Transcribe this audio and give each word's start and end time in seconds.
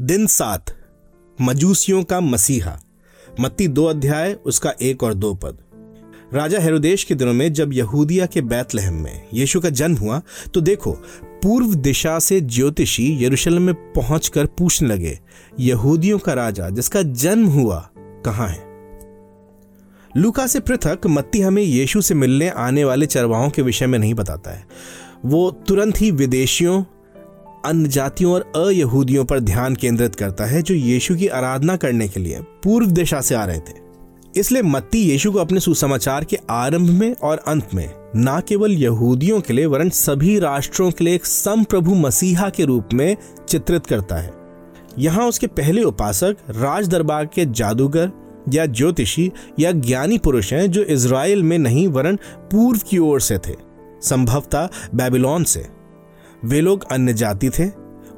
दिन 0.00 0.26
सात, 0.26 0.64
मजूसियों 1.40 2.02
का 2.04 2.20
मसीहा। 2.20 2.80
मत्ती 3.40 3.68
दो 3.68 3.84
अध्याय, 3.84 4.32
उसका 4.32 4.72
एक 4.82 5.02
और 5.02 5.14
दो 5.14 5.34
पद। 5.34 5.58
राजा 6.34 6.58
हेरोदेश 6.58 7.04
के 7.04 7.14
दिनों 7.14 7.32
में 7.32 7.52
जब 7.52 7.72
यहूदिया 7.72 8.26
के 8.26 8.40
बैतलहम 8.40 8.94
में 8.94 9.26
यीशु 9.34 9.60
का 9.60 9.70
जन्म 9.70 9.96
हुआ 9.96 10.22
तो 10.54 10.60
देखो, 10.60 10.92
पूर्व 11.22 11.74
दिशा 11.74 12.18
से 12.18 12.40
ज्योतिषी 12.40 13.24
यरूशलेम 13.24 13.62
में 13.62 13.74
पहुंचकर 13.74 14.46
पूछने 14.46 14.88
लगे, 14.88 15.20
यहूदियों 15.60 16.18
का 16.18 16.32
राजा, 16.32 16.70
जिसका 16.70 17.02
जन्म 17.02 17.46
हुआ, 17.46 17.90
कहाँ 17.98 18.48
है? 18.48 18.64
लूका 20.16 20.46
से 20.46 20.60
पृथक 20.60 21.06
मत्ती 21.06 21.40
हमें 21.40 21.62
यीशु 21.62 22.00
से 22.00 22.14
मिलने 22.14 22.48
आने 22.48 22.84
वाले 22.84 23.06
चरवाहों 23.06 23.50
के 23.50 23.62
विषय 23.62 23.86
में 23.86 23.98
नहीं 23.98 24.14
बताता 24.14 24.50
है। 24.50 24.66
वो 25.24 25.50
तुरंत 25.50 26.00
ही 26.00 26.10
विदेशियों 26.10 26.84
अन्य 27.66 27.88
जातियों 27.88 28.34
और 28.34 28.52
अयहूदियों 28.56 29.24
पर 29.24 29.40
ध्यान 29.40 29.74
केंद्रित 29.74 30.14
करता 30.14 30.44
है 30.44 30.62
जो 30.62 30.74
यीशु 30.74 31.16
की 31.16 31.28
आराधना 31.28 31.76
करने 31.76 32.08
के 32.08 32.20
लिए 32.20 32.40
पूर्व 32.40 32.86
दिशा 32.86 33.20
से 33.20 33.34
आ 33.34 33.44
रहे 33.44 33.58
थे। 33.58 33.86
इसलिए 34.36 34.62
मत्ती 34.62 34.98
यीशु 34.98 35.32
को 35.32 35.38
अपने 35.38 35.60
सुसमाचार 35.60 36.24
के 36.24 36.38
आरंभ 36.50 36.90
में 36.90 37.16
और 37.22 37.42
अंत 37.48 37.68
में, 37.74 37.90
न 38.16 38.42
केवल 38.48 38.72
यहूदियों 38.72 39.40
के 39.40 39.52
लिए, 39.52 39.66
वरन 39.66 39.90
सभी 39.90 40.38
राष्ट्रों 40.38 40.90
के 40.90 41.04
लिए 41.04 41.14
एक 41.14 41.26
संप्रभु 41.26 41.94
मसीहा 41.94 42.48
के 42.48 42.64
रूप 42.64 42.88
में 42.94 43.16
चित्रित 43.48 43.86
करता 43.86 44.16
है। 44.16 44.32
यहाँ 44.98 45.28
उसके 45.28 45.46
पहले 45.46 45.82
उपासक 45.82 46.36
राज 46.50 46.88
दरबार 46.88 47.26
के 47.26 47.46
जादूगर 47.46 48.10
या 48.52 48.66
ज्योतिषी 48.66 49.32
या 49.58 49.72
ज्ञानी 49.72 50.18
पुरुष 50.18 50.52
हैं 50.52 50.70
जो 50.70 50.82
इसराइल 50.82 51.42
में 51.42 51.58
नहीं, 51.58 51.88
वरन 51.88 52.16
पूर्व 52.38 52.80
की 52.90 52.98
ओर 52.98 53.20
से 53.20 53.38
थे। 53.38 53.54
संभवतः 54.02 54.68
बेबीलोन 54.94 55.44
से। 55.44 55.75
वे 56.46 56.60
लोग 56.60 56.84
अन्य 56.92 57.12
जाति 57.12 57.50
थे 57.50 57.68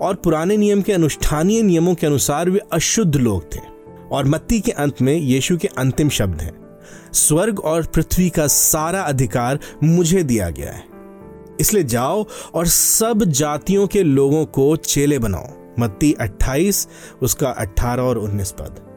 और 0.01 0.15
पुराने 0.15 0.57
नियम 0.57 0.83
के 0.83 0.93
अनुष्ठानीय 0.93 1.63
नियमों 1.63 1.95
के 1.95 2.07
अनुसार 2.07 2.51
वे 2.51 2.61
अशुद्ध 2.73 3.17
लोग 3.17 3.55
थे। 3.55 3.61
और 4.13 4.25
मत्ती 4.25 4.61
के 4.61 4.73
अंत 4.73 5.03
में 5.03 5.15
यीशु 5.17 5.57
के 5.57 5.69
अंतिम 5.69 6.09
शब्द 6.09 6.41
हैं, 6.41 6.81
स्वर्ग 7.13 7.61
और 7.61 7.87
पृथ्वी 7.87 8.31
का 8.31 8.47
सारा 8.47 9.01
अधिकार 9.01 9.59
मुझे 9.85 10.23
दिया 10.23 10.51
गया 10.51 10.73
है। 10.73 10.85
इसलिए 11.61 11.83
जाओ 11.83 12.27
और 12.55 12.67
सब 12.67 13.25
जातियों 13.25 13.87
के 13.87 14.03
लोगों 14.03 14.45
को 14.45 14.77
चेले 14.77 15.19
बनाओ। 15.19 15.47
मत्ती 15.81 16.13
28 16.21 16.89
उसका 17.23 17.49
18 17.49 18.03
और 18.03 18.19
19 18.19 18.51
पद। 18.51 18.88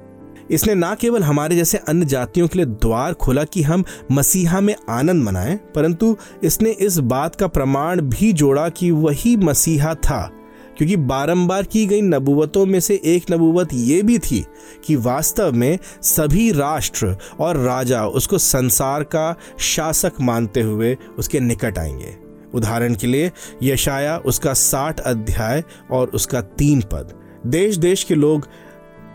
इसने 0.52 0.76
ना 0.76 0.96
केवल 0.96 1.24
हमारे 1.24 1.56
जैसे 1.56 1.78
अन्य 1.78 2.06
जातियों 2.06 2.48
के 2.48 2.58
लिए 2.58 2.66
द्वार 2.66 3.14
खोला 3.14 3.44
कि 3.44 3.62
हम 3.62 3.84
मसीहा 4.12 4.62
में 4.62 4.76
आनंद 4.90 5.24
मनाएँ, 5.24 5.56
परंतु 5.76 6.18
इसने 6.44 6.70
इस 6.70 6.98
बात 6.98 7.36
का 7.36 7.48
प्रमाण 7.48 8.02
भी 8.02 8.34
जोड़ा 8.34 8.70
कि 8.70 8.92
वही 8.92 9.38
मसीहा 9.38 9.94
था। 9.96 10.32
क्योंकि 10.78 10.96
बारंबार 10.96 11.64
की 11.64 11.86
गई 11.86 12.02
नबूवतों 12.02 12.66
में 12.66 12.80
से 12.80 13.02
एक 13.06 13.32
नबूवत 13.32 13.70
ये 13.74 14.02
भी 14.02 14.20
थी 14.20 14.46
कि 14.86 14.96
वास्तव 14.96 15.52
में 15.52 15.80
सभी 16.02 16.52
राष्ट्र 16.52 17.18
और 17.40 17.58
राजा 17.58 18.06
उसको 18.06 18.38
संसार 18.38 19.04
का 19.04 19.36
शासक 19.60 20.12
मानते 20.22 20.62
हुए 20.62 20.98
उसके 21.18 21.40
निकट 21.40 21.78
आएँगे। 21.78 22.16
उदाहरण 22.54 22.96
के 22.96 23.08
लिए 23.08 23.32
यशाया 23.64 24.18
उसका 24.18 24.54
साठ 24.54 25.00
अध्याय 25.00 25.64
और 25.92 26.08
उसका 26.08 26.42
तीन 26.42 26.82
पद। 26.82 27.14
देश 27.48 27.76
देश 27.76 28.04
के 28.04 28.16
लोग 28.16 28.48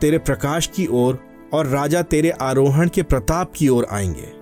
तेरे 0.01 0.19
प्रकाश 0.19 0.67
की 0.67 0.87
ओर 0.87 1.26
और 1.53 1.67
राजा 1.67 2.03
तेरे 2.03 2.31
आरोहण 2.31 2.89
के 2.89 3.03
प्रताप 3.03 3.53
की 3.57 3.69
ओर 3.69 3.87
आएँगे। 3.91 4.37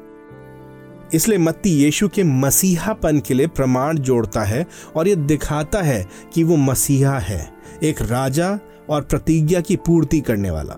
इसलिए 1.17 1.39
मत्ती 1.39 1.71
यीशु 1.71 2.09
के 2.09 2.25
मसीहापन 2.25 3.21
के 3.21 3.35
लिए 3.35 3.47
प्रमाण 3.47 3.99
जोड़ता 3.99 4.43
है 4.43 4.67
और 4.97 5.09
यह 5.09 5.15
दिखाता 5.15 5.83
है 5.83 6.07
कि 6.33 6.45
वो 6.45 6.57
मसीहा 6.57 7.19
है, 7.19 7.53
एक 7.83 8.03
राजा 8.03 8.59
और 8.91 9.03
प्रतिज्ञा 9.03 9.61
की 9.61 9.77
पूर्ति 9.77 10.21
करने 10.21 10.51
वाला। 10.51 10.77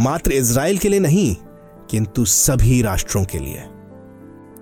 मात्र 0.00 0.32
इज़राइल 0.32 0.78
के 0.78 0.88
लिए 0.88 1.00
नहीं, 1.00 1.36
किंतु 1.90 2.24
सभी 2.24 2.82
राष्ट्रों 2.82 3.24
के 3.24 3.38
लिए। 3.38 3.62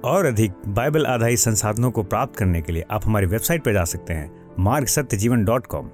और 0.05 0.25
अधिक 0.27 0.53
बाइबल 0.69 1.07
आधारित 1.07 1.39
संसाधनों 1.39 1.91
को 1.91 2.03
प्राप्त 2.03 2.37
करने 2.37 2.63
के 2.63 2.73
लिए 2.73 2.85
आप 2.91 3.07
हमारी 3.07 3.27
वेबसाइट 3.27 3.65
पर 3.65 3.73
जा 3.73 3.85
सकते 3.85 4.13
हैं 4.13 4.55
मार्ग 4.59 4.87
सत्य 4.87 5.17
जीवन 5.17 5.45
डॉट 5.45 5.67
कॉम। 5.67 5.91